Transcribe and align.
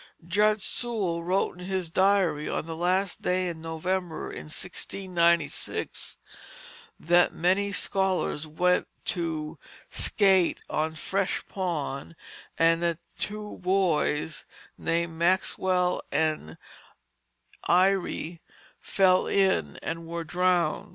Judge 0.27 0.61
Sewall 0.63 1.23
wrote 1.23 1.59
in 1.61 1.67
his 1.67 1.91
diary 1.91 2.49
on 2.49 2.65
the 2.65 2.75
last 2.75 3.21
day 3.21 3.47
in 3.47 3.61
November, 3.61 4.31
in 4.31 4.45
1696, 4.45 6.17
that 6.99 7.33
many 7.35 7.71
scholars 7.71 8.47
went 8.47 8.87
to 9.05 9.59
"scate" 9.91 10.59
on 10.67 10.95
Fresh 10.95 11.45
Pond, 11.45 12.15
and 12.57 12.81
that 12.81 12.97
two 13.15 13.57
boys, 13.59 14.43
named 14.75 15.13
Maxwell 15.19 16.01
and 16.11 16.57
Eyre, 17.69 18.39
fell 18.79 19.27
in 19.27 19.77
and 19.83 20.07
were 20.07 20.23
drowned. 20.23 20.89